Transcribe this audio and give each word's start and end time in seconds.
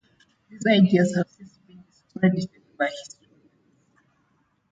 These 0.49 0.63
ideas 0.65 1.13
have 1.15 1.29
since 1.29 1.57
been 1.67 1.83
discredited 1.85 2.49
by 2.75 2.87
historians. 2.87 3.51